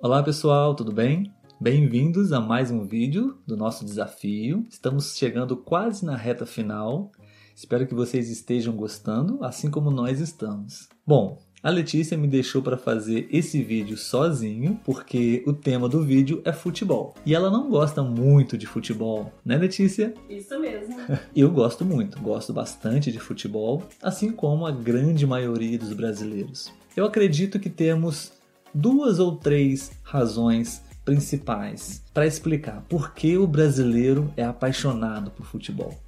Olá 0.00 0.22
pessoal, 0.22 0.76
tudo 0.76 0.92
bem? 0.92 1.32
Bem-vindos 1.60 2.32
a 2.32 2.40
mais 2.40 2.70
um 2.70 2.86
vídeo 2.86 3.36
do 3.44 3.56
nosso 3.56 3.84
desafio. 3.84 4.64
Estamos 4.70 5.16
chegando 5.16 5.56
quase 5.56 6.06
na 6.06 6.16
reta 6.16 6.46
final. 6.46 7.10
Espero 7.52 7.84
que 7.84 7.96
vocês 7.96 8.30
estejam 8.30 8.76
gostando, 8.76 9.42
assim 9.42 9.68
como 9.68 9.90
nós 9.90 10.20
estamos. 10.20 10.88
Bom, 11.04 11.40
a 11.60 11.68
Letícia 11.68 12.16
me 12.16 12.28
deixou 12.28 12.62
para 12.62 12.78
fazer 12.78 13.28
esse 13.32 13.60
vídeo 13.60 13.96
sozinho, 13.96 14.78
porque 14.84 15.42
o 15.44 15.52
tema 15.52 15.88
do 15.88 16.00
vídeo 16.04 16.40
é 16.44 16.52
futebol. 16.52 17.16
E 17.26 17.34
ela 17.34 17.50
não 17.50 17.68
gosta 17.68 18.00
muito 18.00 18.56
de 18.56 18.68
futebol, 18.68 19.32
né, 19.44 19.56
Letícia? 19.56 20.14
Isso 20.30 20.60
mesmo. 20.60 20.94
Eu 21.34 21.50
gosto 21.50 21.84
muito, 21.84 22.20
gosto 22.20 22.52
bastante 22.52 23.10
de 23.10 23.18
futebol, 23.18 23.82
assim 24.00 24.30
como 24.30 24.64
a 24.64 24.70
grande 24.70 25.26
maioria 25.26 25.76
dos 25.76 25.92
brasileiros. 25.92 26.72
Eu 26.96 27.04
acredito 27.04 27.58
que 27.58 27.68
temos 27.68 28.37
duas 28.74 29.18
ou 29.18 29.36
três 29.36 29.92
razões 30.02 30.82
principais 31.04 32.04
para 32.12 32.26
explicar 32.26 32.84
por 32.88 33.14
que 33.14 33.38
o 33.38 33.46
brasileiro 33.46 34.32
é 34.36 34.44
apaixonado 34.44 35.30
por 35.30 35.46
futebol. 35.46 35.98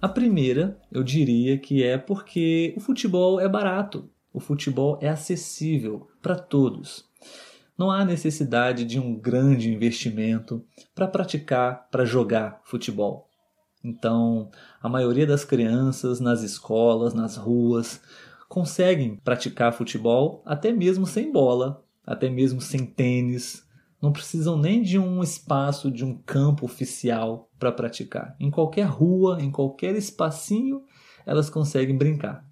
A 0.00 0.08
primeira, 0.08 0.76
eu 0.90 1.02
diria 1.02 1.58
que 1.58 1.82
é 1.82 1.96
porque 1.96 2.74
o 2.76 2.80
futebol 2.80 3.40
é 3.40 3.48
barato, 3.48 4.08
o 4.32 4.40
futebol 4.40 4.98
é 5.00 5.08
acessível 5.08 6.08
para 6.20 6.36
todos. 6.36 7.04
Não 7.76 7.90
há 7.90 8.04
necessidade 8.04 8.84
de 8.84 8.98
um 8.98 9.14
grande 9.14 9.72
investimento 9.72 10.64
para 10.94 11.08
praticar, 11.08 11.88
para 11.90 12.04
jogar 12.04 12.60
futebol. 12.64 13.28
Então, 13.84 14.50
a 14.80 14.88
maioria 14.88 15.26
das 15.26 15.44
crianças 15.44 16.20
nas 16.20 16.42
escolas, 16.42 17.14
nas 17.14 17.36
ruas, 17.36 18.00
conseguem 18.52 19.16
praticar 19.16 19.72
futebol 19.72 20.42
até 20.44 20.70
mesmo 20.70 21.06
sem 21.06 21.32
bola, 21.32 21.82
até 22.06 22.28
mesmo 22.28 22.60
sem 22.60 22.84
tênis. 22.84 23.66
Não 23.98 24.12
precisam 24.12 24.58
nem 24.58 24.82
de 24.82 24.98
um 24.98 25.22
espaço, 25.22 25.90
de 25.90 26.04
um 26.04 26.14
campo 26.14 26.66
oficial 26.66 27.48
para 27.58 27.72
praticar. 27.72 28.36
Em 28.38 28.50
qualquer 28.50 28.84
rua, 28.84 29.40
em 29.40 29.50
qualquer 29.50 29.96
espacinho, 29.96 30.82
elas 31.24 31.48
conseguem 31.48 31.96
brincar. 31.96 32.46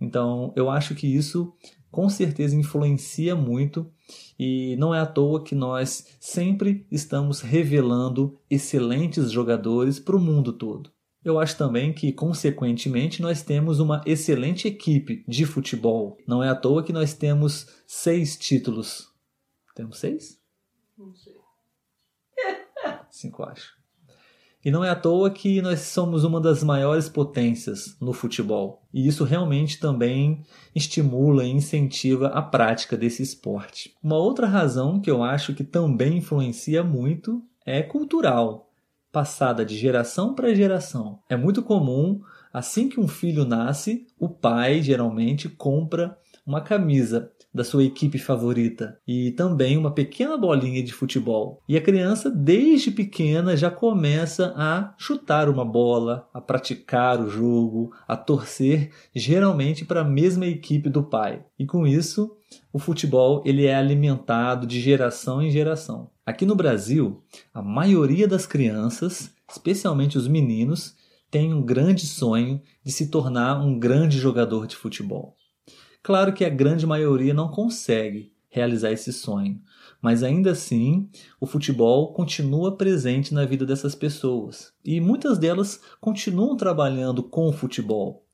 Então, 0.00 0.52
eu 0.54 0.70
acho 0.70 0.94
que 0.94 1.08
isso 1.08 1.52
com 1.90 2.08
certeza 2.08 2.54
influencia 2.54 3.34
muito 3.34 3.90
e 4.38 4.76
não 4.76 4.94
é 4.94 5.00
à 5.00 5.06
toa 5.06 5.42
que 5.42 5.56
nós 5.56 6.06
sempre 6.20 6.86
estamos 6.88 7.40
revelando 7.40 8.38
excelentes 8.48 9.32
jogadores 9.32 9.98
para 9.98 10.14
o 10.14 10.20
mundo 10.20 10.52
todo. 10.52 10.95
Eu 11.26 11.40
acho 11.40 11.58
também 11.58 11.92
que, 11.92 12.12
consequentemente, 12.12 13.20
nós 13.20 13.42
temos 13.42 13.80
uma 13.80 14.00
excelente 14.06 14.68
equipe 14.68 15.24
de 15.26 15.44
futebol. 15.44 16.16
Não 16.24 16.40
é 16.40 16.48
à 16.48 16.54
toa 16.54 16.84
que 16.84 16.92
nós 16.92 17.14
temos 17.14 17.66
seis 17.84 18.36
títulos. 18.36 19.08
Temos 19.74 19.98
seis? 19.98 20.40
Não 20.96 21.12
sei. 21.16 21.34
Cinco, 23.10 23.42
acho. 23.42 23.74
E 24.64 24.70
não 24.70 24.84
é 24.84 24.90
à 24.90 24.94
toa 24.94 25.28
que 25.28 25.60
nós 25.60 25.80
somos 25.80 26.22
uma 26.22 26.40
das 26.40 26.62
maiores 26.62 27.08
potências 27.08 27.98
no 28.00 28.12
futebol. 28.12 28.86
E 28.94 29.08
isso 29.08 29.24
realmente 29.24 29.80
também 29.80 30.44
estimula 30.76 31.44
e 31.44 31.50
incentiva 31.50 32.28
a 32.28 32.40
prática 32.40 32.96
desse 32.96 33.24
esporte. 33.24 33.96
Uma 34.00 34.16
outra 34.16 34.46
razão 34.46 35.00
que 35.00 35.10
eu 35.10 35.24
acho 35.24 35.56
que 35.56 35.64
também 35.64 36.18
influencia 36.18 36.84
muito 36.84 37.42
é 37.66 37.82
cultural 37.82 38.65
passada 39.16 39.64
de 39.64 39.74
geração 39.74 40.34
para 40.34 40.54
geração. 40.54 41.20
É 41.26 41.38
muito 41.38 41.62
comum, 41.62 42.20
assim 42.52 42.86
que 42.86 43.00
um 43.00 43.08
filho 43.08 43.46
nasce, 43.46 44.06
o 44.20 44.28
pai 44.28 44.82
geralmente 44.82 45.48
compra 45.48 46.18
uma 46.46 46.60
camisa 46.60 47.32
da 47.52 47.64
sua 47.64 47.82
equipe 47.82 48.18
favorita 48.18 49.00
e 49.08 49.30
também 49.30 49.78
uma 49.78 49.90
pequena 49.90 50.36
bolinha 50.36 50.82
de 50.82 50.92
futebol. 50.92 51.62
E 51.66 51.78
a 51.78 51.80
criança, 51.80 52.30
desde 52.30 52.90
pequena, 52.90 53.56
já 53.56 53.70
começa 53.70 54.52
a 54.54 54.94
chutar 54.98 55.48
uma 55.48 55.64
bola, 55.64 56.28
a 56.34 56.38
praticar 56.38 57.18
o 57.18 57.30
jogo, 57.30 57.94
a 58.06 58.18
torcer, 58.18 58.90
geralmente 59.14 59.86
para 59.86 60.02
a 60.02 60.04
mesma 60.04 60.44
equipe 60.44 60.90
do 60.90 61.02
pai. 61.02 61.42
E 61.58 61.64
com 61.64 61.86
isso, 61.86 62.36
o 62.72 62.78
futebol 62.78 63.42
ele 63.44 63.66
é 63.66 63.74
alimentado 63.74 64.66
de 64.66 64.80
geração 64.80 65.42
em 65.42 65.50
geração. 65.50 66.10
Aqui 66.24 66.44
no 66.44 66.54
Brasil, 66.54 67.22
a 67.52 67.62
maioria 67.62 68.28
das 68.28 68.46
crianças, 68.46 69.30
especialmente 69.50 70.18
os 70.18 70.28
meninos, 70.28 70.96
tem 71.30 71.52
um 71.52 71.62
grande 71.62 72.06
sonho 72.06 72.60
de 72.84 72.92
se 72.92 73.10
tornar 73.10 73.60
um 73.60 73.78
grande 73.78 74.18
jogador 74.18 74.66
de 74.66 74.76
futebol. 74.76 75.36
Claro 76.02 76.32
que 76.32 76.44
a 76.44 76.48
grande 76.48 76.86
maioria 76.86 77.34
não 77.34 77.48
consegue 77.48 78.32
realizar 78.48 78.92
esse 78.92 79.12
sonho, 79.12 79.60
mas 80.00 80.22
ainda 80.22 80.52
assim 80.52 81.08
o 81.40 81.46
futebol 81.46 82.12
continua 82.12 82.76
presente 82.76 83.34
na 83.34 83.44
vida 83.44 83.66
dessas 83.66 83.94
pessoas 83.94 84.72
e 84.84 85.00
muitas 85.00 85.38
delas 85.38 85.80
continuam 86.00 86.56
trabalhando 86.56 87.22
com 87.22 87.48
o 87.48 87.52
futebol. 87.52 88.24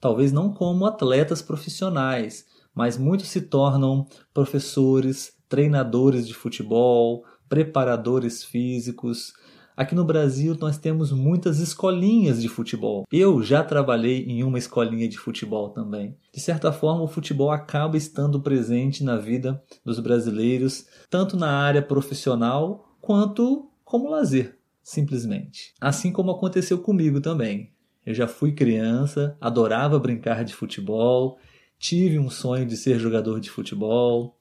Talvez 0.00 0.32
não 0.32 0.52
como 0.52 0.86
atletas 0.86 1.40
profissionais, 1.40 2.46
mas 2.74 2.96
muitos 2.96 3.28
se 3.28 3.42
tornam 3.42 4.06
professores, 4.32 5.32
treinadores 5.48 6.26
de 6.26 6.34
futebol, 6.34 7.24
preparadores 7.48 8.44
físicos. 8.44 9.32
Aqui 9.76 9.94
no 9.94 10.04
Brasil 10.04 10.56
nós 10.60 10.78
temos 10.78 11.10
muitas 11.10 11.58
escolinhas 11.58 12.40
de 12.40 12.48
futebol. 12.48 13.04
Eu 13.10 13.42
já 13.42 13.64
trabalhei 13.64 14.24
em 14.24 14.44
uma 14.44 14.58
escolinha 14.58 15.08
de 15.08 15.18
futebol 15.18 15.70
também. 15.70 16.16
De 16.32 16.40
certa 16.40 16.70
forma, 16.70 17.02
o 17.02 17.08
futebol 17.08 17.50
acaba 17.50 17.96
estando 17.96 18.40
presente 18.40 19.02
na 19.02 19.16
vida 19.16 19.62
dos 19.84 19.98
brasileiros, 19.98 20.86
tanto 21.08 21.36
na 21.36 21.50
área 21.50 21.82
profissional 21.82 22.94
quanto 23.00 23.70
como 23.84 24.10
lazer, 24.10 24.56
simplesmente. 24.82 25.74
Assim 25.80 26.12
como 26.12 26.30
aconteceu 26.30 26.78
comigo 26.78 27.20
também. 27.20 27.72
Eu 28.04 28.14
já 28.14 28.28
fui 28.28 28.52
criança, 28.52 29.36
adorava 29.40 29.98
brincar 29.98 30.44
de 30.44 30.54
futebol, 30.54 31.38
tive 31.80 32.18
um 32.18 32.28
sonho 32.28 32.66
de 32.66 32.76
ser 32.76 32.98
jogador 33.00 33.40
de 33.40 33.50
futebol. 33.50 34.38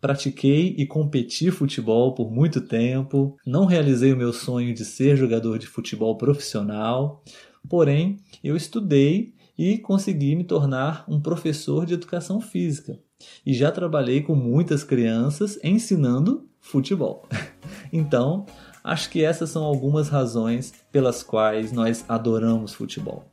Pratiquei 0.00 0.74
e 0.78 0.86
competi 0.86 1.50
futebol 1.50 2.14
por 2.14 2.30
muito 2.30 2.60
tempo, 2.60 3.36
não 3.44 3.66
realizei 3.66 4.12
o 4.12 4.16
meu 4.16 4.32
sonho 4.32 4.72
de 4.72 4.84
ser 4.84 5.16
jogador 5.16 5.58
de 5.58 5.66
futebol 5.66 6.16
profissional, 6.16 7.22
porém 7.68 8.16
eu 8.42 8.56
estudei 8.56 9.34
e 9.58 9.76
consegui 9.76 10.36
me 10.36 10.44
tornar 10.44 11.04
um 11.08 11.20
professor 11.20 11.84
de 11.84 11.94
educação 11.94 12.40
física. 12.40 12.98
E 13.44 13.52
já 13.52 13.72
trabalhei 13.72 14.22
com 14.22 14.36
muitas 14.36 14.84
crianças 14.84 15.58
ensinando 15.62 16.48
futebol. 16.60 17.28
Então, 17.90 18.44
acho 18.84 19.08
que 19.08 19.24
essas 19.24 19.48
são 19.48 19.64
algumas 19.64 20.10
razões 20.10 20.74
pelas 20.92 21.22
quais 21.22 21.72
nós 21.72 22.04
adoramos 22.06 22.74
futebol. 22.74 23.24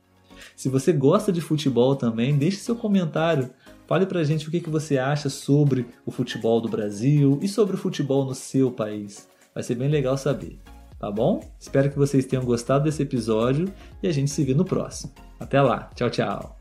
Se 0.54 0.68
você 0.68 0.92
gosta 0.92 1.32
de 1.32 1.40
futebol 1.40 1.96
também, 1.96 2.36
deixe 2.36 2.58
seu 2.58 2.76
comentário 2.76 3.50
Fale 3.86 4.04
pra 4.04 4.24
gente 4.24 4.48
o 4.48 4.50
que, 4.50 4.60
que 4.60 4.70
você 4.70 4.98
acha 4.98 5.28
sobre 5.28 5.86
o 6.04 6.10
futebol 6.10 6.60
do 6.60 6.68
Brasil 6.68 7.38
e 7.40 7.48
sobre 7.48 7.76
o 7.76 7.78
futebol 7.78 8.24
no 8.24 8.34
seu 8.34 8.70
país. 8.70 9.28
Vai 9.54 9.62
ser 9.62 9.76
bem 9.76 9.88
legal 9.88 10.18
saber, 10.18 10.58
tá 10.98 11.10
bom? 11.10 11.40
Espero 11.58 11.90
que 11.90 11.98
vocês 11.98 12.26
tenham 12.26 12.44
gostado 12.44 12.84
desse 12.84 13.02
episódio 13.02 13.72
e 14.02 14.08
a 14.08 14.12
gente 14.12 14.30
se 14.30 14.44
vê 14.44 14.54
no 14.54 14.64
próximo. 14.64 15.12
Até 15.38 15.62
lá, 15.62 15.88
tchau, 15.94 16.10
tchau! 16.10 16.55